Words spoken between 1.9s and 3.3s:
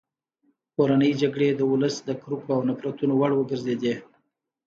د کرکو او نفرتونو